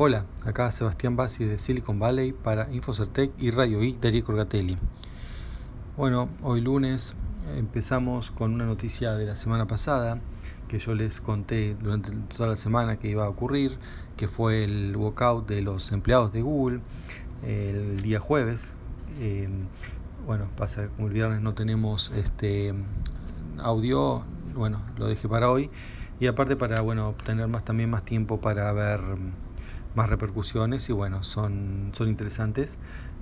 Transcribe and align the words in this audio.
Hola, 0.00 0.26
acá 0.44 0.70
Sebastián 0.70 1.16
Bassi 1.16 1.44
de 1.44 1.58
Silicon 1.58 1.98
Valley 1.98 2.30
para 2.30 2.72
Infocertec 2.72 3.32
y 3.36 3.50
Radio 3.50 3.82
I 3.82 3.98
de 4.00 4.22
Corgatelli. 4.22 4.78
Bueno, 5.96 6.28
hoy 6.40 6.60
lunes 6.60 7.16
empezamos 7.56 8.30
con 8.30 8.54
una 8.54 8.64
noticia 8.64 9.14
de 9.14 9.26
la 9.26 9.34
semana 9.34 9.66
pasada 9.66 10.20
que 10.68 10.78
yo 10.78 10.94
les 10.94 11.20
conté 11.20 11.74
durante 11.74 12.12
toda 12.12 12.50
la 12.50 12.54
semana 12.54 13.00
que 13.00 13.08
iba 13.08 13.24
a 13.24 13.28
ocurrir, 13.28 13.76
que 14.16 14.28
fue 14.28 14.62
el 14.62 14.96
walkout 14.96 15.48
de 15.48 15.62
los 15.62 15.90
empleados 15.90 16.32
de 16.32 16.42
Google 16.42 16.78
el 17.44 18.00
día 18.00 18.20
jueves. 18.20 18.74
Eh, 19.18 19.48
bueno, 20.24 20.46
pasa 20.56 20.82
que 20.82 20.88
como 20.90 21.08
el 21.08 21.14
viernes 21.14 21.40
no 21.40 21.54
tenemos 21.54 22.12
este 22.12 22.72
audio, 23.58 24.22
bueno, 24.54 24.80
lo 24.96 25.08
dejé 25.08 25.28
para 25.28 25.50
hoy 25.50 25.70
y 26.20 26.28
aparte 26.28 26.54
para 26.54 26.82
bueno, 26.82 27.16
tener 27.24 27.48
más 27.48 27.64
también 27.64 27.90
más 27.90 28.04
tiempo 28.04 28.40
para 28.40 28.70
ver 28.72 29.00
más 29.94 30.08
repercusiones 30.08 30.88
y 30.88 30.92
bueno, 30.92 31.22
son, 31.22 31.90
son 31.94 32.08
interesantes. 32.08 32.78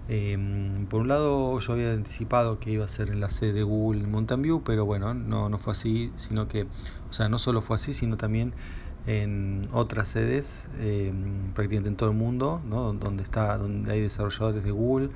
Em, 0.08 0.86
por 0.86 1.00
un 1.00 1.08
lado 1.08 1.58
yo 1.58 1.72
había 1.72 1.92
anticipado 1.92 2.60
que 2.60 2.70
iba 2.70 2.84
a 2.84 2.88
ser 2.88 3.10
en 3.10 3.20
la 3.20 3.30
sede 3.30 3.52
de 3.52 3.62
Google 3.64 4.04
en 4.04 4.10
Mountain 4.10 4.42
View, 4.42 4.62
pero 4.64 4.84
bueno, 4.84 5.14
no, 5.14 5.48
no 5.48 5.58
fue 5.58 5.72
así, 5.72 6.12
sino 6.16 6.46
que, 6.46 6.62
o 7.10 7.12
sea, 7.12 7.28
no 7.28 7.38
solo 7.38 7.60
fue 7.60 7.76
así, 7.76 7.92
sino 7.92 8.16
también 8.16 8.54
en 9.06 9.68
otras 9.72 10.08
sedes, 10.08 10.68
em, 10.80 11.52
prácticamente 11.54 11.90
en 11.90 11.96
todo 11.96 12.10
el 12.10 12.16
mundo, 12.16 12.60
¿no? 12.64 12.92
donde, 12.92 13.22
está, 13.22 13.56
donde 13.56 13.92
hay 13.92 14.00
desarrolladores 14.00 14.64
de 14.64 14.70
Google, 14.70 15.10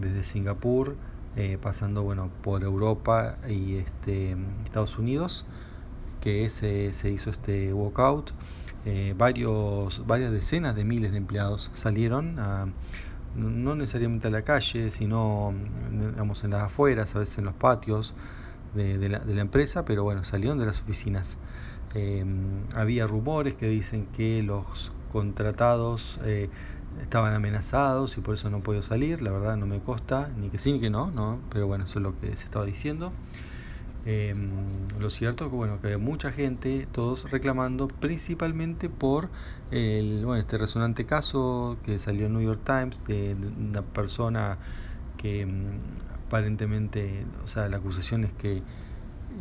desde 0.00 0.24
Singapur, 0.24 0.96
eh, 1.36 1.58
pasando 1.60 2.02
bueno, 2.02 2.30
por 2.42 2.62
Europa 2.62 3.36
y 3.48 3.76
este, 3.76 4.36
Estados 4.64 4.98
Unidos, 4.98 5.44
que 6.20 6.48
se, 6.50 6.92
se 6.92 7.10
hizo 7.10 7.30
este 7.30 7.72
walkout. 7.72 8.30
Eh, 8.86 9.14
varios, 9.18 10.06
varias 10.06 10.30
decenas 10.30 10.74
de 10.74 10.84
miles 10.84 11.10
de 11.10 11.18
empleados 11.18 11.70
salieron 11.74 12.36
no 13.36 13.74
necesariamente 13.74 14.28
a 14.28 14.30
la 14.30 14.42
calle, 14.42 14.90
sino 14.90 15.52
en 15.90 16.50
las 16.50 16.62
afueras, 16.62 17.14
a 17.16 17.18
veces 17.18 17.38
en 17.38 17.44
los 17.44 17.54
patios 17.54 18.14
de, 18.74 19.08
la, 19.08 19.18
de 19.18 19.34
la, 19.34 19.40
empresa, 19.40 19.84
pero 19.84 20.04
bueno, 20.04 20.24
salieron 20.24 20.58
de 20.58 20.66
las 20.66 20.80
oficinas. 20.80 21.38
Em, 21.94 22.64
había 22.74 23.06
rumores 23.06 23.54
que 23.54 23.68
dicen 23.68 24.06
que 24.06 24.42
los 24.42 24.92
contratados 25.12 26.18
eh, 26.24 26.50
estaban 27.00 27.34
amenazados 27.34 28.18
y 28.18 28.20
por 28.20 28.34
eso 28.34 28.50
no 28.50 28.60
puedo 28.60 28.82
salir, 28.82 29.22
la 29.22 29.30
verdad 29.30 29.56
no 29.56 29.66
me 29.66 29.80
consta, 29.80 30.30
ni 30.36 30.50
que 30.50 30.58
sí 30.58 30.72
ni 30.72 30.80
que 30.80 30.90
no, 30.90 31.10
no, 31.10 31.40
pero 31.50 31.66
bueno, 31.66 31.84
eso 31.84 31.98
es 31.98 32.02
lo 32.02 32.16
que 32.18 32.26
se 32.36 32.44
estaba 32.44 32.64
diciendo. 32.64 33.12
Em, 34.08 34.86
lo 35.00 35.10
cierto 35.10 35.50
que 35.50 35.56
bueno 35.56 35.80
que 35.80 35.88
había 35.88 35.98
mucha 35.98 36.30
gente, 36.30 36.86
todos 36.92 37.28
reclamando 37.28 37.88
principalmente 37.88 38.88
por 38.88 39.28
el, 39.72 40.24
bueno, 40.24 40.38
este 40.38 40.58
resonante 40.58 41.06
caso 41.06 41.76
que 41.82 41.98
salió 41.98 42.26
en 42.26 42.34
New 42.34 42.42
York 42.42 42.60
Times 42.64 43.04
de, 43.04 43.34
una 43.34 43.82
persona 43.82 44.58
que 45.18 45.40
em, 45.40 45.80
aparentemente, 46.24 47.26
o 47.42 47.48
sea, 47.48 47.68
la 47.68 47.78
acusación 47.78 48.22
es 48.22 48.32
que 48.32 48.62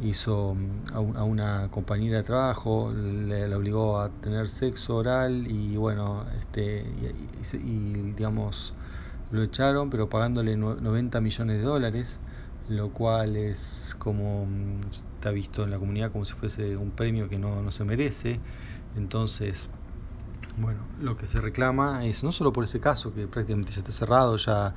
hizo 0.01 0.57
a, 0.93 0.99
una 0.99 1.69
compañera 1.69 2.17
de 2.17 2.23
trabajo, 2.23 2.91
le, 2.91 3.53
obligó 3.53 3.99
a 3.99 4.09
tener 4.09 4.49
sexo 4.49 4.95
oral 4.95 5.45
y 5.47 5.77
bueno, 5.77 6.25
este 6.39 6.83
y 7.53 8.13
digamos 8.15 8.73
lo 9.31 9.43
echaron, 9.43 9.91
pero 9.91 10.09
pagándole 10.09 10.57
90 10.57 11.21
millones 11.21 11.57
de 11.57 11.63
dólares 11.63 12.19
lo 12.69 12.89
cual 12.89 13.35
es 13.35 13.95
como 13.99 14.45
mm, 14.45 14.91
está 14.91 15.31
visto 15.31 15.63
en 15.63 15.71
la 15.71 15.79
comunidad 15.79 16.11
como 16.11 16.25
si 16.25 16.33
fuese 16.33 16.77
un 16.77 16.91
premio 16.91 17.29
que 17.29 17.37
no, 17.37 17.61
no 17.61 17.71
se 17.71 17.83
merece. 17.83 18.39
Entonces, 18.95 19.69
bueno, 20.57 20.79
lo 21.01 21.17
que 21.17 21.27
se 21.27 21.41
reclama 21.41 22.05
es 22.05 22.23
no 22.23 22.31
solo 22.31 22.53
por 22.53 22.63
ese 22.63 22.79
caso, 22.79 23.13
que 23.13 23.27
prácticamente 23.27 23.73
ya 23.73 23.79
está 23.79 23.91
cerrado, 23.91 24.37
ya, 24.37 24.73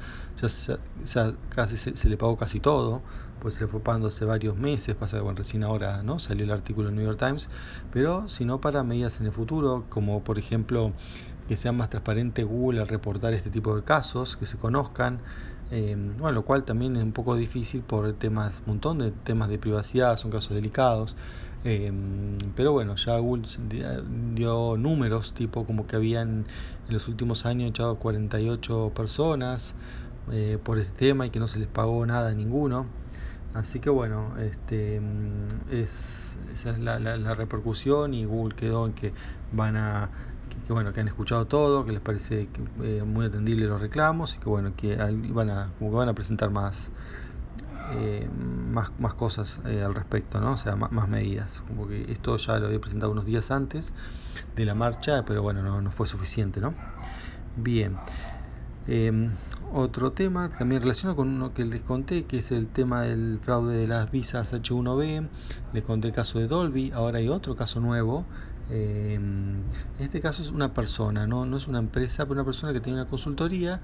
ya, 1.05 1.35
casi 1.51 1.77
se, 1.77 2.09
le 2.09 2.17
pagó 2.17 2.37
casi 2.37 2.59
todo, 2.59 3.01
pues 3.41 3.55
se 3.55 3.61
le 3.61 3.69
fue 3.69 3.81
pagando 3.81 4.09
hace 4.09 4.25
varios 4.25 4.57
meses, 4.57 4.97
pasa 4.97 5.21
bueno, 5.21 5.39
recién 5.39 5.63
ahora 5.63 6.03
no 6.03 6.19
salió 6.19 6.45
el 6.45 6.51
artículo 6.51 6.89
en 6.89 6.97
New 6.97 7.05
York 7.05 7.19
Times, 7.19 7.49
pero 7.93 8.29
sino 8.29 8.61
para 8.61 8.83
medidas 8.83 9.21
en 9.21 9.27
el 9.27 9.33
futuro, 9.33 9.85
como 9.89 10.25
por 10.25 10.39
ejemplo 10.39 10.93
que 11.49 11.57
sea 11.57 11.73
más 11.73 11.89
transparente 11.89 12.45
Google 12.45 12.81
al 12.81 12.89
reportar 12.89 13.33
este 13.33 13.51
tipo 13.51 13.75
de 13.75 13.83
casos, 13.83 14.37
que 14.37 14.47
se 14.47 14.59
conozcan, 14.59 15.19
eh, 15.71 15.97
bueno, 16.19 16.33
lo 16.33 16.45
cual 16.45 16.65
también 16.65 16.97
es 16.97 17.03
un 17.03 17.13
poco 17.13 17.37
difícil 17.37 17.83
por 17.83 18.13
temas, 18.15 18.61
un 18.61 18.75
montón 18.75 18.99
de 18.99 19.11
temas 19.11 19.49
de 19.49 19.59
privacidad, 19.59 20.17
son 20.17 20.31
casos 20.31 20.55
delicados. 20.55 21.17
Eh, 21.65 21.93
pero 22.55 22.73
bueno, 22.73 22.95
ya 22.95 23.19
Google 23.19 23.49
dio 24.35 24.77
números, 24.77 25.33
tipo 25.33 25.65
como 25.67 25.87
que 25.87 25.97
habían 25.97 26.47
en 26.87 26.95
los 26.95 27.09
últimos 27.09 27.47
años 27.47 27.71
echado 27.71 27.97
48 27.97 28.93
personas 28.95 29.75
eh, 30.31 30.59
por 30.63 30.79
este 30.79 30.97
tema 30.97 31.27
y 31.27 31.31
que 31.31 31.41
no 31.41 31.49
se 31.49 31.59
les 31.59 31.69
pagó 31.69 32.05
nada 32.07 32.31
a 32.31 32.35
ninguno. 32.35 32.87
Así 33.55 33.81
que 33.81 33.91
bueno, 33.91 34.35
este, 34.39 35.01
es, 35.71 36.39
esa 36.53 36.71
es 36.71 36.79
la, 36.79 36.99
la 36.99 37.35
repercusión 37.35 38.15
y 38.15 38.25
Google 38.25 38.55
quedó 38.55 38.87
en 38.87 38.93
que 38.93 39.13
van 39.53 39.77
a 39.77 40.11
que, 40.67 40.73
bueno 40.73 40.93
que 40.93 41.01
han 41.01 41.09
escuchado 41.09 41.47
todo, 41.47 41.85
que 41.85 41.93
les 41.93 42.01
parece 42.01 42.49
eh, 42.83 43.03
muy 43.07 43.27
atendible 43.27 43.67
los 43.67 43.81
reclamos 43.81 44.37
y 44.37 44.39
que 44.39 44.49
bueno 44.49 44.73
que 44.77 44.97
van 44.97 45.51
a 45.51 45.71
como 45.79 45.91
que 45.91 45.97
van 45.97 46.09
a 46.09 46.15
presentar 46.15 46.51
más 46.51 46.91
eh, 47.91 48.29
más, 48.71 48.93
más 48.99 49.15
cosas 49.15 49.63
eh, 49.65 49.83
al 49.83 49.95
respecto, 49.95 50.41
¿no? 50.41 50.53
O 50.53 50.57
sea, 50.59 50.77
más, 50.77 51.09
medidas. 51.09 51.63
Como 51.67 51.89
que 51.89 52.13
esto 52.13 52.37
ya 52.37 52.59
lo 52.59 52.67
había 52.67 52.81
presentado 52.81 53.11
unos 53.13 53.25
días 53.25 53.51
antes 53.51 53.95
de 54.57 54.67
la 54.67 54.75
marcha, 54.75 55.25
pero 55.25 55.43
bueno, 55.43 55.63
no, 55.63 55.81
no 55.81 55.91
fue 55.91 56.07
suficiente, 56.07 56.61
¿no? 56.61 56.75
Bien. 57.57 57.97
Em, 58.87 59.31
otro 59.73 60.13
tema 60.13 60.51
también 60.51 60.83
relacionado 60.83 61.17
con 61.17 61.29
uno 61.29 61.55
que 61.55 61.65
les 61.65 61.81
conté, 61.83 62.25
que 62.25 62.39
es 62.39 62.51
el 62.53 62.69
tema 62.69 63.03
del 63.03 63.39
fraude 63.43 63.77
de 63.77 63.87
las 63.87 64.11
visas 64.11 64.53
H1B. 64.53 65.27
Les 65.73 65.85
conté 65.85 66.09
el 66.09 66.15
caso 66.15 66.39
de 66.39 66.47
Dolby, 66.47 66.93
ahora 66.93 67.19
hay 67.19 67.29
otro 67.29 67.57
caso 67.57 67.81
nuevo 67.81 68.25
en 68.71 69.65
este 69.99 70.21
caso 70.21 70.43
es 70.43 70.51
una 70.51 70.75
persona, 70.75 71.27
¿no? 71.27 71.47
no 71.47 71.57
es 71.57 71.69
una 71.69 71.79
empresa, 71.79 72.25
pero 72.25 72.35
una 72.35 72.45
persona 72.45 72.73
que 72.73 72.81
tiene 72.81 73.01
una 73.01 73.09
consultoría. 73.09 73.81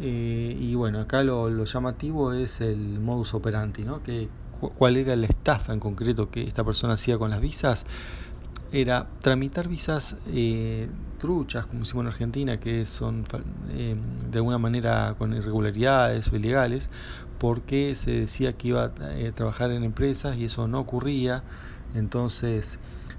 Eh, 0.00 0.56
y 0.60 0.74
bueno, 0.74 1.00
acá 1.00 1.22
lo, 1.22 1.64
llamativo 1.64 2.32
es 2.32 2.60
el 2.60 3.00
modus 3.00 3.34
operandi, 3.34 3.84
¿no? 3.84 4.02
Que, 4.02 4.28
¿Cuál 4.60 4.96
era 4.96 5.14
la 5.16 5.26
estafa 5.26 5.74
en 5.74 5.80
concreto 5.80 6.30
que 6.30 6.44
esta 6.44 6.64
persona 6.64 6.94
hacía 6.94 7.18
con 7.18 7.30
las 7.30 7.40
visas? 7.40 7.86
Era 8.72 9.06
tramitar 9.20 9.68
visas 9.68 10.16
eh, 10.28 10.88
truchas, 11.18 11.66
como 11.66 11.80
decimos 11.80 12.02
en 12.04 12.08
Argentina, 12.08 12.58
que 12.58 12.84
son 12.86 13.26
eh, 13.70 13.96
de 14.30 14.38
alguna 14.38 14.58
manera 14.58 15.14
con 15.18 15.34
irregularidades 15.34 16.32
o 16.32 16.36
ilegales, 16.36 16.90
porque 17.38 17.94
se 17.96 18.12
decía 18.12 18.54
que 18.54 18.68
iba 18.68 18.84
a 18.84 19.32
trabajar 19.34 19.70
en 19.70 19.84
empresas 19.84 20.36
y 20.36 20.46
eso 20.46 20.66
no 20.68 20.80
ocurría. 20.80 21.44
Entonces, 21.94 22.78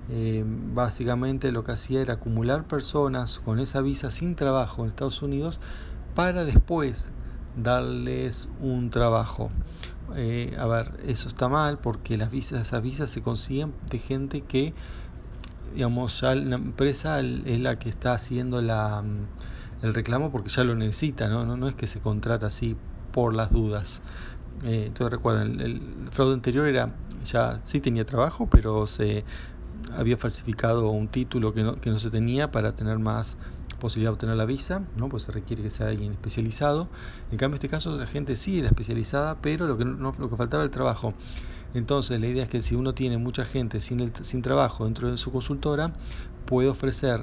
eh, 0.09 0.43
básicamente 0.45 1.51
lo 1.51 1.63
que 1.63 1.73
hacía 1.73 2.01
era 2.01 2.15
acumular 2.15 2.65
personas 2.65 3.39
con 3.39 3.59
esa 3.59 3.81
visa 3.81 4.09
sin 4.09 4.35
trabajo 4.35 4.83
en 4.83 4.89
Estados 4.89 5.21
Unidos 5.21 5.59
para 6.15 6.45
después 6.45 7.09
darles 7.61 8.47
un 8.61 8.89
trabajo. 8.89 9.49
Eh, 10.15 10.55
a 10.57 10.65
ver, 10.67 10.93
eso 11.05 11.27
está 11.27 11.49
mal 11.49 11.79
porque 11.79 12.17
las 12.17 12.31
visas, 12.31 12.61
esas 12.61 12.81
visas 12.81 13.09
se 13.09 13.21
consiguen 13.21 13.73
de 13.89 13.99
gente 13.99 14.41
que, 14.41 14.73
digamos, 15.73 16.21
ya 16.21 16.33
la 16.35 16.55
empresa 16.55 17.19
es 17.19 17.59
la 17.59 17.77
que 17.77 17.89
está 17.89 18.13
haciendo 18.13 18.61
la, 18.61 19.01
mm, 19.01 19.85
el 19.85 19.93
reclamo 19.93 20.31
porque 20.31 20.49
ya 20.49 20.63
lo 20.63 20.75
necesita, 20.75 21.27
¿no? 21.27 21.45
No, 21.57 21.67
es 21.67 21.75
que 21.75 21.87
se 21.87 21.99
contrata 21.99 22.47
así 22.47 22.77
por 23.11 23.35
las 23.35 23.51
dudas. 23.51 24.01
Eh, 24.63 24.85
entonces 24.87 25.11
recuerden, 25.11 25.59
el, 25.59 25.61
el, 25.61 26.09
fraude 26.11 26.33
anterior 26.33 26.67
era, 26.67 26.95
ya 27.25 27.59
sí 27.63 27.81
tenía 27.81 28.05
trabajo, 28.05 28.47
pero 28.49 28.87
se 28.87 29.25
había 29.95 30.17
falsificado 30.17 30.89
un 30.89 31.07
título 31.07 31.53
que 31.53 31.63
no, 31.63 31.79
que 31.79 31.89
no 31.89 31.99
se 31.99 32.09
tenía 32.09 32.51
para 32.51 32.75
tener 32.75 32.99
más 32.99 33.37
posibilidad 33.79 34.11
de 34.11 34.13
obtener 34.13 34.35
la 34.35 34.45
visa, 34.45 34.81
¿no? 34.95 35.09
pues 35.09 35.23
se 35.23 35.31
requiere 35.31 35.63
que 35.63 35.69
sea 35.69 35.87
alguien 35.87 36.11
especializado. 36.11 36.87
En 37.31 37.37
cambio, 37.37 37.55
en 37.55 37.55
este 37.55 37.69
caso 37.69 37.95
la 37.97 38.07
gente 38.07 38.35
sí 38.35 38.59
era 38.59 38.67
especializada, 38.67 39.37
pero 39.41 39.67
lo 39.67 39.77
que, 39.77 39.85
no, 39.85 40.13
lo 40.17 40.29
que 40.29 40.35
faltaba 40.35 40.63
era 40.63 40.65
el 40.65 40.71
trabajo. 40.71 41.13
Entonces, 41.73 42.19
la 42.19 42.27
idea 42.27 42.43
es 42.43 42.49
que 42.49 42.61
si 42.61 42.75
uno 42.75 42.93
tiene 42.93 43.17
mucha 43.17 43.45
gente 43.45 43.81
sin, 43.81 43.99
el, 43.99 44.13
sin 44.21 44.41
trabajo 44.41 44.85
dentro 44.85 45.11
de 45.11 45.17
su 45.17 45.31
consultora, 45.31 45.93
puede 46.45 46.69
ofrecer 46.69 47.19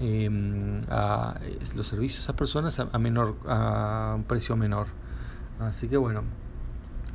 eh, 0.00 0.82
a, 0.88 1.38
los 1.74 1.86
servicios 1.86 2.20
a 2.20 2.22
esas 2.24 2.36
personas 2.36 2.78
a, 2.80 2.98
menor, 2.98 3.36
a 3.46 4.14
un 4.16 4.24
precio 4.24 4.56
menor. 4.56 4.88
Así 5.60 5.88
que 5.88 5.96
bueno, 5.96 6.24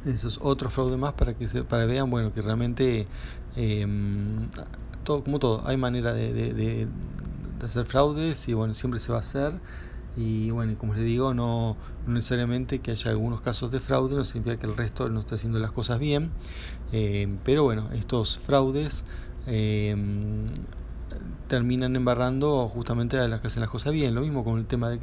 eso 0.06 0.30
es 0.30 0.40
otro 0.42 0.70
fraude 0.70 0.96
más 0.96 1.14
para 1.14 1.34
que 1.34 1.48
se, 1.48 1.64
para 1.64 1.86
vean 1.86 2.10
bueno 2.10 2.34
que 2.34 2.42
realmente 2.42 3.06
eh, 3.58 3.86
como 5.18 5.40
todo, 5.40 5.64
hay 5.66 5.78
manera 5.78 6.14
de, 6.14 6.88
hacer 7.64 7.86
fraudes 7.86 8.48
y 8.48 8.54
bueno, 8.54 8.74
siempre 8.74 9.00
se 9.00 9.12
va 9.12 9.18
a 9.18 9.22
hacer. 9.22 9.54
Y 10.18 10.52
bueno, 10.52 10.76
como 10.78 10.94
les 10.96 11.04
digo, 11.04 11.34
no, 11.34 11.78
necesariamente 12.08 12.80
que 12.80 12.92
haya 12.92 13.12
algunos 13.12 13.42
casos 13.42 13.72
de 13.72 13.80
fraude, 13.80 14.16
no 14.16 14.24
significa 14.26 14.58
que 14.60 14.68
el 14.68 14.76
resto 14.76 15.08
no 15.10 15.20
esté 15.20 15.36
haciendo 15.36 15.60
las 15.60 15.72
cosas 15.72 16.00
bien. 16.00 16.32
Eh, 16.92 17.28
pero 17.44 17.64
bueno, 17.64 17.90
estos 17.94 18.40
fraudes 18.40 19.06
eh, 19.48 19.96
terminan 21.48 21.96
embarrando 21.96 22.68
justamente 22.70 23.18
a 23.18 23.28
las 23.28 23.42
que 23.42 23.48
hacen 23.48 23.62
las 23.62 23.70
cosas 23.70 23.94
bien. 23.94 24.16
Lo 24.16 24.22
mismo 24.22 24.44
con 24.44 24.60
el 24.60 24.66
tema 24.66 24.90
de, 24.90 24.98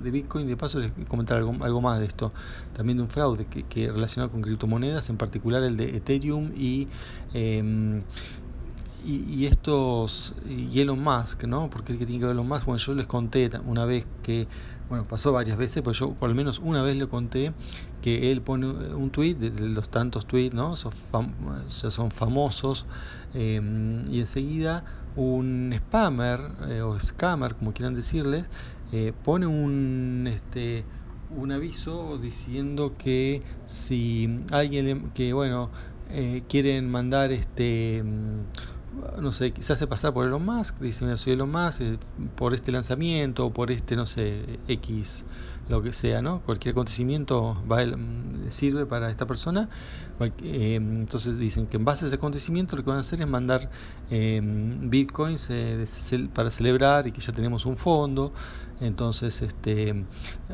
Bitcoin. 0.00 0.46
De 0.46 0.56
paso, 0.56 0.80
les 0.80 0.92
comentar 1.08 1.38
algo, 1.38 1.80
más 1.80 2.00
de 2.00 2.06
esto. 2.06 2.32
También 2.74 2.98
de 2.98 3.04
un 3.04 3.08
fraude 3.08 3.46
que, 3.46 3.62
que 3.64 3.90
relacionado 3.90 4.30
con 4.30 4.42
criptomonedas, 4.42 5.08
en 5.10 5.16
particular 5.16 5.62
el 5.62 5.76
de 5.76 5.96
Ethereum 5.96 6.52
y. 6.56 6.88
Em, 7.34 8.02
y, 9.04 9.46
estos 9.46 10.34
y 10.48 10.80
Elon 10.80 11.02
Musk, 11.02 11.44
¿no? 11.44 11.68
Porque 11.70 11.98
que 11.98 12.06
tiene 12.06 12.20
que 12.20 12.26
ver 12.26 12.34
Elon 12.34 12.48
Musk, 12.48 12.66
bueno, 12.66 12.78
yo 12.78 12.94
les 12.94 13.06
conté 13.06 13.50
una 13.66 13.84
vez 13.84 14.06
que, 14.22 14.46
bueno, 14.88 15.04
pasó 15.04 15.32
varias 15.32 15.58
veces, 15.58 15.82
pero 15.82 15.92
yo 15.92 16.14
por 16.14 16.28
lo 16.28 16.34
menos 16.34 16.58
una 16.58 16.82
vez 16.82 16.96
le 16.96 17.06
conté 17.06 17.52
que 18.00 18.32
él 18.32 18.42
pone 18.42 18.66
un 18.66 19.10
tweet, 19.10 19.34
de, 19.34 19.50
los 19.68 19.88
tantos 19.88 20.26
tweets, 20.26 20.54
¿no? 20.54 20.76
Son, 20.76 20.92
son 21.68 22.10
famosos, 22.10 22.86
em, 23.34 24.02
y 24.10 24.20
enseguida 24.20 24.84
un 25.16 25.74
spammer 25.76 26.40
eh, 26.68 26.82
o 26.82 26.98
scammer, 26.98 27.54
como 27.54 27.72
quieran 27.72 27.94
decirles, 27.94 28.46
eh, 28.92 29.12
pone 29.24 29.46
un 29.46 30.28
este 30.32 30.84
un 31.34 31.50
aviso 31.50 32.18
diciendo 32.18 32.94
que 32.98 33.42
si 33.64 34.44
alguien 34.50 35.10
que 35.14 35.32
bueno 35.32 35.70
eh, 36.10 36.42
quieren 36.46 36.90
mandar 36.90 37.32
este 37.32 38.04
no 39.20 39.32
sé, 39.32 39.54
se 39.58 39.72
hace 39.72 39.86
pasar 39.86 40.12
por 40.12 40.26
Elon 40.26 40.44
Musk, 40.44 40.78
dice, 40.78 41.04
mira, 41.04 41.16
soy 41.16 41.34
Elon 41.34 41.50
Musk, 41.50 41.80
eh, 41.80 41.98
por 42.36 42.54
este 42.54 42.72
lanzamiento, 42.72 43.46
o 43.46 43.52
por 43.52 43.70
este, 43.70 43.96
no 43.96 44.06
sé, 44.06 44.58
X, 44.68 45.24
lo 45.68 45.82
que 45.82 45.92
sea, 45.92 46.22
¿no? 46.22 46.40
Cualquier 46.40 46.72
acontecimiento 46.72 47.62
va, 47.70 47.84
mm, 47.84 48.50
sirve 48.50 48.86
para 48.86 49.10
esta 49.10 49.26
persona. 49.26 49.68
Eh, 50.42 50.74
entonces 50.76 51.38
dicen 51.38 51.66
que 51.66 51.76
en 51.78 51.84
base 51.84 52.04
a 52.04 52.08
ese 52.08 52.16
acontecimiento 52.16 52.76
lo 52.76 52.84
que 52.84 52.90
van 52.90 52.98
a 52.98 53.00
hacer 53.00 53.20
es 53.20 53.26
mandar 53.26 53.70
em, 54.10 54.88
bitcoins 54.90 55.48
eh, 55.50 55.84
para 56.34 56.50
celebrar 56.50 57.06
y 57.06 57.12
que 57.12 57.20
ya 57.20 57.32
tenemos 57.32 57.66
un 57.66 57.76
fondo. 57.76 58.32
Entonces, 58.80 59.42
este, 59.42 60.04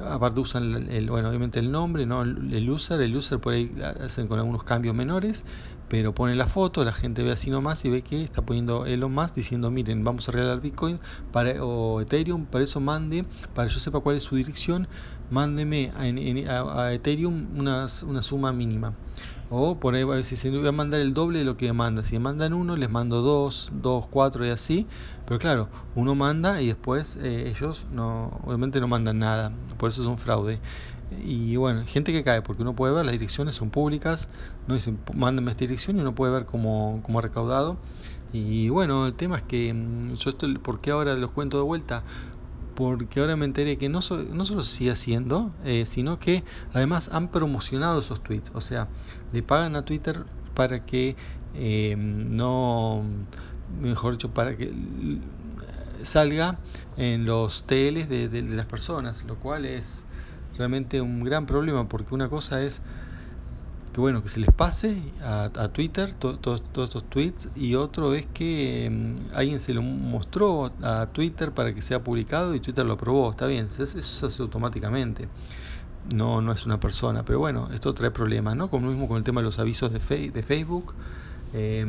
aparte 0.04 0.40
usan 0.40 0.90
el, 0.90 1.08
bueno, 1.08 1.28
obviamente 1.30 1.58
el 1.58 1.70
nombre, 1.72 2.04
¿no? 2.04 2.22
El 2.22 2.68
user, 2.70 3.00
el 3.00 3.16
user 3.16 3.38
por 3.38 3.54
ahí 3.54 3.74
hacen 4.04 4.28
con 4.28 4.38
algunos 4.38 4.64
cambios 4.64 4.94
menores, 4.94 5.44
pero 5.88 6.14
pone 6.14 6.34
la 6.34 6.46
foto, 6.46 6.84
la 6.84 6.92
gente 6.92 7.22
ve 7.22 7.32
así 7.32 7.50
nomás 7.50 7.84
y 7.84 7.90
ve 7.90 8.02
que 8.02 8.22
está 8.22 8.42
poniendo 8.42 8.86
Elon 8.86 9.12
Musk 9.12 9.34
diciendo, 9.34 9.70
miren, 9.70 10.04
vamos 10.04 10.28
a 10.28 10.32
regalar 10.32 10.60
Bitcoin 10.60 11.00
para, 11.32 11.64
o 11.64 12.00
Ethereum, 12.00 12.44
para 12.44 12.64
eso 12.64 12.80
mande, 12.80 13.24
para 13.54 13.68
que 13.68 13.74
yo 13.74 13.80
sepa 13.80 14.00
cuál 14.00 14.16
es 14.16 14.24
su 14.24 14.36
dirección, 14.36 14.88
mándeme 15.30 15.92
a, 15.96 16.92
Ethereum 16.92 17.46
una, 17.58 17.86
una, 18.06 18.22
suma 18.22 18.52
mínima. 18.52 18.94
O 19.50 19.76
por 19.76 19.94
ahí, 19.94 20.04
si 20.24 20.36
se 20.36 20.50
voy 20.50 20.66
a 20.66 20.72
mandar 20.72 21.00
el 21.00 21.14
doble 21.14 21.38
de 21.38 21.44
lo 21.46 21.56
que 21.56 21.72
manda. 21.72 22.02
Si 22.02 22.18
mandan 22.18 22.52
uno, 22.52 22.76
les 22.76 22.90
mando 22.90 23.22
dos, 23.22 23.70
dos, 23.72 24.06
cuatro 24.06 24.46
y 24.46 24.50
así. 24.50 24.86
Pero 25.26 25.40
claro, 25.40 25.68
uno 25.94 26.14
manda 26.14 26.60
y 26.60 26.66
después 26.66 27.16
eh, 27.16 27.48
ellos 27.48 27.86
no, 27.90 28.40
obviamente 28.44 28.78
no 28.78 28.88
mandan 28.88 29.20
nada. 29.20 29.52
Por 29.78 29.88
eso 29.88 30.02
es 30.02 30.08
un 30.08 30.18
fraude. 30.18 30.60
Y 31.10 31.56
bueno, 31.56 31.84
gente 31.86 32.12
que 32.12 32.22
cae, 32.22 32.42
porque 32.42 32.62
uno 32.62 32.74
puede 32.74 32.92
ver, 32.92 33.04
las 33.04 33.12
direcciones 33.12 33.54
son 33.54 33.70
públicas, 33.70 34.28
no 34.66 34.74
dicen, 34.74 34.98
mándenme 35.14 35.50
esta 35.50 35.60
dirección 35.60 35.96
y 35.96 36.00
uno 36.00 36.14
puede 36.14 36.32
ver 36.32 36.44
cómo, 36.44 37.00
cómo 37.02 37.18
ha 37.18 37.22
recaudado. 37.22 37.78
Y 38.32 38.68
bueno, 38.68 39.06
el 39.06 39.14
tema 39.14 39.38
es 39.38 39.42
que 39.42 39.72
mm, 39.72 40.14
yo 40.14 40.30
estoy, 40.30 40.58
¿por 40.58 40.80
qué 40.80 40.90
ahora 40.90 41.14
los 41.16 41.30
cuento 41.30 41.56
de 41.56 41.64
vuelta? 41.64 42.02
Porque 42.74 43.20
ahora 43.20 43.36
me 43.36 43.46
enteré 43.46 43.78
que 43.78 43.88
no, 43.88 44.00
no 44.32 44.44
solo 44.44 44.62
se 44.62 44.76
sigue 44.76 44.90
haciendo, 44.90 45.50
eh, 45.64 45.84
sino 45.86 46.18
que 46.18 46.44
además 46.74 47.08
han 47.12 47.28
promocionado 47.28 48.00
esos 48.00 48.22
tweets. 48.22 48.52
O 48.54 48.60
sea, 48.60 48.88
le 49.32 49.42
pagan 49.42 49.76
a 49.76 49.84
Twitter 49.84 50.24
para 50.54 50.84
que 50.84 51.16
eh, 51.54 51.96
no, 51.96 53.02
mejor 53.80 54.12
dicho, 54.12 54.30
para 54.30 54.56
que 54.56 54.72
salga 56.02 56.58
en 56.96 57.24
los 57.26 57.64
TLs 57.64 58.08
de, 58.08 58.28
de 58.28 58.42
las 58.42 58.66
personas, 58.66 59.24
lo 59.24 59.36
cual 59.36 59.64
es 59.64 60.06
realmente 60.58 61.00
un 61.00 61.24
gran 61.24 61.46
problema 61.46 61.88
porque 61.88 62.14
una 62.14 62.28
cosa 62.28 62.62
es 62.62 62.82
que 63.92 64.00
bueno 64.00 64.22
que 64.22 64.28
se 64.28 64.40
les 64.40 64.50
pase 64.50 65.00
a, 65.22 65.68
Twitter 65.72 66.14
todos 66.14 66.62
estos 66.76 67.04
tweets 67.04 67.48
y 67.56 67.74
otro 67.76 68.14
es 68.14 68.26
que 68.26 68.90
mm, 68.90 69.34
alguien 69.34 69.60
se 69.60 69.72
lo 69.72 69.82
mostró 69.82 70.72
a 70.82 71.06
Twitter 71.06 71.52
para 71.52 71.72
que 71.72 71.80
sea 71.80 72.02
publicado 72.02 72.54
y 72.54 72.60
Twitter 72.60 72.84
lo 72.84 72.94
aprobó. 72.94 73.30
Está 73.30 73.46
bien 73.46 73.66
eso, 73.66 73.86
se 73.86 74.26
hace 74.26 74.42
automáticamente. 74.42 75.28
No 76.14 76.42
no 76.42 76.52
es 76.52 76.66
una 76.66 76.80
persona 76.80 77.22
pero 77.22 77.38
bueno 77.38 77.68
esto 77.72 77.92
trae 77.92 78.10
problemas 78.10 78.56
no 78.56 78.68
como 78.70 78.88
mismo 78.88 79.08
con 79.08 79.18
el 79.18 79.24
tema 79.24 79.40
de 79.40 79.44
los 79.46 79.58
avisos 79.58 79.92
de 79.92 80.00
Facebook 80.00 80.94
eh, 81.54 81.84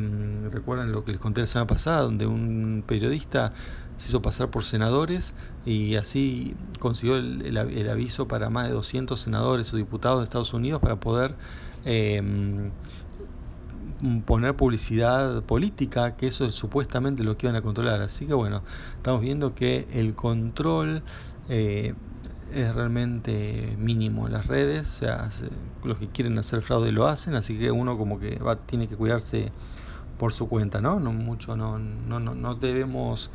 recuerdan 0.51 0.91
lo 0.91 1.03
que 1.03 1.11
les 1.11 1.19
conté 1.19 1.41
la 1.41 1.47
semana 1.47 1.67
pasada 1.67 2.01
donde 2.01 2.25
un 2.27 2.83
periodista 2.85 3.51
se 3.97 4.09
hizo 4.09 4.21
pasar 4.21 4.50
por 4.50 4.63
senadores 4.63 5.35
y 5.65 5.95
así 5.95 6.56
consiguió 6.79 7.17
el, 7.17 7.89
aviso 7.89 8.27
para 8.27 8.50
más 8.50 8.67
de 8.67 8.73
200 8.73 9.19
senadores 9.19 9.73
o 9.73 9.77
diputados 9.77 10.19
de 10.19 10.23
Estados 10.23 10.53
Unidos 10.53 10.81
para 10.81 10.95
poder 10.95 11.35
em, 11.83 12.71
poner 14.25 14.56
publicidad 14.56 15.44
política, 15.44 16.15
que 16.15 16.27
eso 16.27 16.45
es 16.45 16.56
supuestamente 16.56 17.25
lo 17.25 17.38
que 17.38 17.47
iban 17.47 17.57
a 17.57 17.61
controlar. 17.61 18.01
Así 18.01 18.25
que 18.25 18.33
bueno, 18.33 18.63
estamos 18.95 19.19
viendo 19.21 19.53
que 19.53 19.88
el 19.91 20.15
control 20.15 21.03
eh, 21.50 21.94
es 22.53 22.73
realmente 22.73 23.75
mínimo 23.77 24.27
en 24.27 24.33
las 24.33 24.47
redes, 24.47 24.95
o 24.95 24.99
sea, 24.99 25.29
los 25.83 25.97
que 25.97 26.07
quieren 26.07 26.37
hacer 26.37 26.61
fraude 26.61 26.91
lo 26.91 27.07
hacen, 27.07 27.35
así 27.35 27.57
que 27.57 27.71
uno 27.71 27.97
como 27.97 28.19
que 28.19 28.37
va, 28.39 28.55
tiene 28.55 28.87
que 28.87 28.95
cuidarse 28.95 29.51
por 30.17 30.33
su 30.33 30.47
cuenta, 30.47 30.81
¿no? 30.81 30.99
No 30.99 31.13
mucho, 31.13 31.55
no, 31.55 31.79
no, 31.79 32.19
no, 32.19 32.35
no 32.35 32.55
debemos 32.55 33.29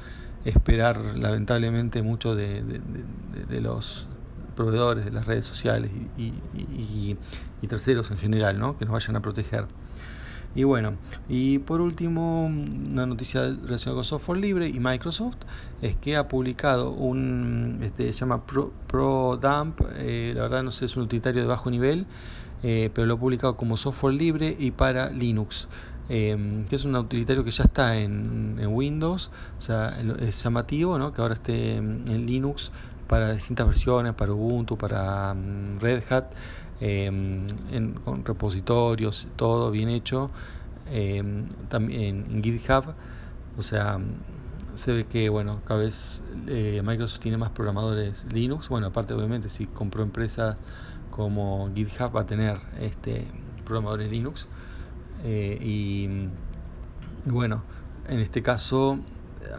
esperar 0.44 0.98
lamentablemente 1.16 2.02
mucho 2.02 2.34
de, 2.34 2.80
los 3.60 4.06
proveedores 4.54 5.04
de 5.04 5.10
las 5.10 5.26
redes 5.26 5.46
sociales 5.46 5.90
y, 6.16 7.16
terceros 7.66 8.10
en 8.10 8.18
general, 8.18 8.58
¿no? 8.58 8.76
que 8.76 8.84
nos 8.84 8.92
vayan 8.92 9.16
a 9.16 9.20
proteger. 9.20 9.64
Y 10.54 10.62
bueno, 10.62 10.94
y 11.28 11.58
por 11.58 11.80
último, 11.80 12.46
una 12.46 13.06
noticia 13.06 13.42
relacionada 13.42 13.96
con 13.96 14.04
software 14.04 14.38
libre 14.38 14.68
y 14.68 14.78
Microsoft 14.78 15.38
es 15.82 15.96
que 15.96 16.16
ha 16.16 16.28
publicado 16.28 16.92
un, 16.92 17.80
este, 17.82 18.12
se 18.12 18.20
llama 18.20 18.46
Pro, 18.46 18.72
ProDump, 18.86 19.80
eh, 19.96 20.32
la 20.34 20.42
verdad 20.42 20.62
no 20.62 20.70
sé, 20.70 20.84
es 20.84 20.96
un 20.96 21.04
utilitario 21.04 21.42
de 21.42 21.48
bajo 21.48 21.70
nivel, 21.70 22.06
eh, 22.62 22.90
pero 22.94 23.06
lo 23.06 23.14
ha 23.14 23.18
publicado 23.18 23.56
como 23.56 23.76
software 23.76 24.14
libre 24.14 24.56
y 24.58 24.70
para 24.70 25.10
Linux. 25.10 25.68
Em, 26.08 26.66
que 26.66 26.76
es 26.76 26.84
un 26.84 26.94
utilitario 26.96 27.44
que 27.44 27.50
ya 27.50 27.64
está 27.64 27.96
en, 27.96 28.58
Windows, 28.66 29.30
o 29.58 29.62
sea, 29.62 29.96
es 30.20 30.42
llamativo 30.42 30.98
¿no? 30.98 31.12
que 31.14 31.22
ahora 31.22 31.34
esté 31.34 31.76
en 31.76 32.26
Linux 32.26 32.72
para 33.06 33.32
distintas 33.32 33.66
versiones, 33.66 34.14
para 34.14 34.32
Ubuntu, 34.32 34.76
para 34.76 35.34
mm, 35.34 35.80
Red 35.80 36.02
Hat, 36.10 36.26
em, 36.80 37.46
con 38.04 38.24
repositorios, 38.24 39.26
todo 39.36 39.70
bien 39.70 39.88
hecho, 39.88 40.30
em, 40.90 41.48
también 41.68 42.26
en 42.30 42.42
GitHub, 42.42 42.94
o 43.56 43.62
sea, 43.62 43.98
se 44.74 44.92
ve 44.92 45.06
que 45.06 45.28
bueno, 45.28 45.60
cada 45.64 45.80
vez 45.80 46.22
eh, 46.48 46.82
Microsoft 46.84 47.20
tiene 47.20 47.36
más 47.36 47.50
programadores 47.50 48.26
Linux, 48.32 48.68
bueno, 48.68 48.88
aparte 48.88 49.14
obviamente 49.14 49.48
si 49.48 49.66
compró 49.66 50.02
empresas 50.02 50.56
como 51.10 51.70
GitHub 51.74 52.14
va 52.14 52.22
a 52.22 52.26
tener 52.26 52.58
este 52.80 53.26
programadores 53.64 54.10
Linux 54.10 54.48
eh, 55.24 55.58
y, 55.60 56.08
bueno, 57.24 57.62
en 58.08 58.20
este 58.20 58.42
caso 58.42 58.98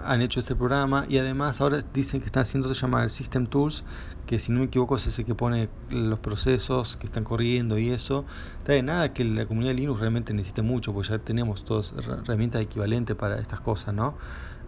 han 0.03 0.21
hecho 0.21 0.39
este 0.39 0.55
programa 0.55 1.05
y 1.09 1.17
además 1.17 1.61
ahora 1.61 1.83
dicen 1.93 2.19
que 2.19 2.27
están 2.27 2.43
haciendo 2.43 2.73
se 2.73 2.79
llama 2.79 3.03
el 3.03 3.09
System 3.09 3.47
Tools, 3.47 3.83
que 4.25 4.39
si 4.39 4.51
no 4.51 4.59
me 4.59 4.65
equivoco 4.65 4.95
es 4.95 5.07
ese 5.07 5.23
que 5.23 5.35
pone 5.35 5.69
los 5.89 6.19
procesos 6.19 6.97
que 6.97 7.05
están 7.05 7.23
corriendo 7.23 7.77
y 7.77 7.89
eso. 7.89 8.25
De 8.65 8.81
nada 8.81 9.13
que 9.13 9.23
la 9.23 9.45
comunidad 9.45 9.71
de 9.71 9.79
Linux 9.81 9.99
realmente 9.99 10.33
necesite 10.33 10.61
mucho, 10.61 10.93
porque 10.93 11.09
ya 11.09 11.19
tenemos 11.19 11.65
todas 11.65 11.93
herramientas 11.97 12.61
equivalentes 12.61 13.15
para 13.15 13.39
estas 13.39 13.59
cosas, 13.59 13.93
¿no? 13.93 14.15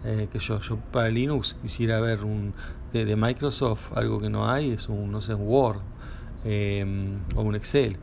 Eh, 0.04 0.30
que 0.32 0.40
yo, 0.40 0.60
yo 0.62 0.78
para 0.78 1.10
Linux 1.10 1.56
quisiera 1.62 2.00
ver 2.00 2.24
un 2.24 2.54
de, 2.94 3.16
Microsoft, 3.16 3.92
algo 3.96 4.20
que 4.20 4.30
no 4.30 4.50
hay, 4.50 4.72
es 4.72 4.90
un, 4.90 5.12
no 5.12 5.22
sé, 5.22 5.34
un 5.34 5.48
Word 5.48 5.80
eh, 6.46 6.86
o 7.36 7.42
un 7.42 7.56
Excel 7.56 7.98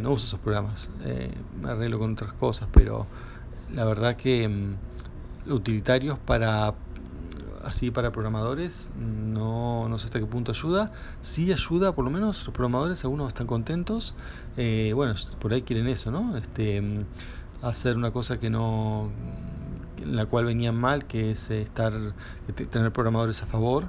no 0.00 0.10
uso 0.10 0.26
esos 0.26 0.40
programas, 0.40 0.90
eh, 1.04 1.32
me 1.62 1.70
arreglo 1.70 1.98
con 1.98 2.12
otras 2.12 2.32
cosas, 2.32 2.68
pero 2.72 3.06
la 3.72 3.84
verdad 3.84 4.16
que 4.16 4.48
mm, 4.48 5.52
utilitarios 5.52 6.18
para 6.18 6.74
así 7.64 7.90
para 7.90 8.12
programadores 8.12 8.88
no, 8.96 9.88
no 9.88 9.98
sé 9.98 10.06
hasta 10.06 10.20
qué 10.20 10.26
punto 10.26 10.52
ayuda. 10.52 10.92
Sí 11.20 11.52
ayuda 11.52 11.92
por 11.92 12.04
lo 12.04 12.10
menos 12.10 12.44
los 12.46 12.54
programadores 12.54 13.04
algunos 13.04 13.28
están 13.28 13.46
contentos 13.46 14.14
eh, 14.56 14.92
bueno 14.94 15.14
por 15.40 15.52
ahí 15.52 15.62
quieren 15.62 15.88
eso 15.88 16.10
no 16.10 16.36
este 16.36 16.80
mm, 16.80 17.04
hacer 17.62 17.96
una 17.96 18.10
cosa 18.10 18.38
que 18.38 18.50
no 18.50 19.10
en 19.96 20.16
la 20.16 20.26
cual 20.26 20.44
venían 20.44 20.76
mal 20.76 21.04
que 21.06 21.32
es 21.32 21.50
estar 21.50 21.92
tener 22.70 22.92
programadores 22.92 23.42
a 23.42 23.46
favor 23.46 23.84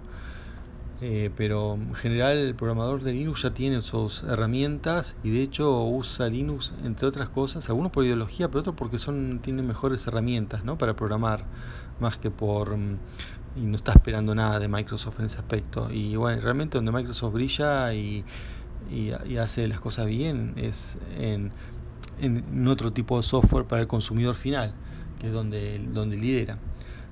Eh, 1.02 1.32
pero 1.38 1.76
en 1.76 1.96
general 1.96 2.38
el 2.38 2.56
programador 2.56 3.04
de 3.04 3.14
Linux 3.14 3.44
ya 3.44 3.52
tiene 3.52 3.82
sus 3.82 4.24
herramientas 4.24 5.16
y 5.24 5.30
de 5.30 5.44
hecho 5.44 5.86
usa 5.86 6.28
Linux 6.28 6.74
entre 6.84 7.08
otras 7.08 7.30
cosas, 7.30 7.70
algunos 7.70 7.94
por 7.94 8.04
ideología, 8.04 8.50
pero 8.50 8.60
otros 8.60 8.76
porque 8.76 9.00
son 9.00 9.40
tienen 9.42 9.66
mejores 9.66 10.06
herramientas 10.08 10.66
¿no? 10.66 10.78
para 10.78 10.96
programar, 10.96 11.46
más 12.00 12.18
que 12.18 12.32
por... 12.32 12.76
Mm, 12.76 12.98
y 13.56 13.62
no 13.62 13.76
está 13.76 13.94
esperando 13.94 14.36
nada 14.36 14.60
de 14.60 14.68
Microsoft 14.68 15.20
en 15.20 15.26
ese 15.26 15.40
aspecto. 15.40 15.92
Y 15.92 16.16
bueno, 16.16 16.42
realmente 16.42 16.78
donde 16.78 16.92
Microsoft 16.92 17.34
brilla 17.34 17.94
y, 17.94 18.24
y, 18.92 19.38
hace 19.38 19.68
las 19.68 19.80
cosas 19.80 20.06
bien 20.06 20.54
es 20.56 20.98
en, 21.18 21.52
en, 22.22 22.68
otro 22.68 22.94
tipo 22.94 23.18
de 23.18 23.24
software 23.24 23.66
para 23.66 23.82
el 23.82 23.88
consumidor 23.88 24.36
final, 24.36 24.74
que 25.20 25.28
es 25.28 25.34
donde, 25.34 25.82
donde 25.94 26.18
lidera. 26.18 26.58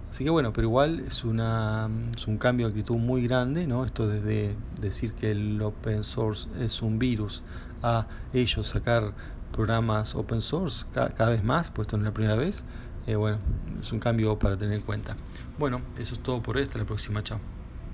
Así 0.10 0.24
que 0.24 0.30
bueno, 0.30 0.54
pero 0.54 0.68
igual 0.68 1.02
es, 1.02 1.24
una, 1.24 1.90
es 2.16 2.28
un 2.28 2.38
cambio 2.38 2.68
de 2.68 2.72
actitud 2.72 2.96
muy 2.96 3.28
grande, 3.28 3.68
¿no? 3.68 3.86
Esto 3.86 4.08
desde 4.08 4.56
decir 4.80 5.14
que 5.14 5.32
el 5.32 5.62
open 5.62 6.04
source 6.04 6.48
es 6.60 6.82
un 6.82 6.98
virus 6.98 7.44
a 7.84 8.08
ellos 8.34 8.68
sacar 8.68 9.14
programas 9.52 10.16
open 10.16 10.42
source 10.42 10.86
cada, 10.94 11.30
vez 11.30 11.44
más, 11.44 11.72
puesto 11.72 11.96
en 11.96 12.04
la 12.04 12.12
primera 12.12 12.36
vez, 12.36 12.64
eh, 13.06 13.16
bueno, 13.16 13.40
es 13.80 13.92
un 13.92 14.00
cambio 14.00 14.38
para 14.40 14.58
tener 14.58 14.76
en 14.76 14.82
cuenta. 14.82 15.18
Bueno, 15.58 15.82
eso 15.98 16.16
es 16.16 16.22
todo 16.22 16.42
por 16.42 16.58
hasta 16.58 16.80
la 16.80 16.86
próxima, 16.86 17.24
chao. 17.24 17.40